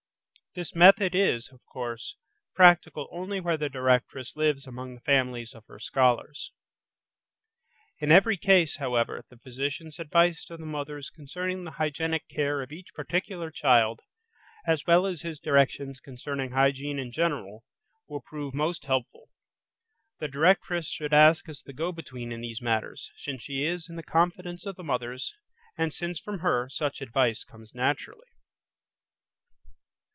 [0.53, 2.17] This method is, of course,
[2.55, 6.51] practical only where the directress lives among the families of her scholars.
[7.99, 12.73] In every case, however, the physician's advice to the mothers concerning the hygienic care of
[12.73, 14.01] each particular child,
[14.67, 17.63] as well as his directions concerning hygiene in general,
[18.09, 19.29] will prove most helpful.
[20.19, 23.95] The directress should act as the go between in these matters, since she is in
[23.95, 25.33] the confidence of the mothers,
[25.77, 28.25] and since from her, such advice comes naturally.